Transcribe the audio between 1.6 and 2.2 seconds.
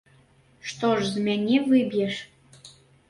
выб'еш?